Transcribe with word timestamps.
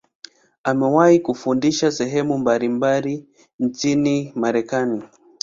Amewahi 0.63 1.19
kufundisha 1.19 1.91
sehemu 1.91 2.37
mbalimbali 2.37 3.25
nchini 3.59 4.31
Marekani. 4.35 5.03